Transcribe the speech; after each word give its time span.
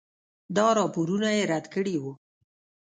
دا 0.55 0.67
راپورونه 0.79 1.29
یې 1.37 1.43
رد 1.51 1.65
کړي 1.73 1.95
وو. 2.01 2.11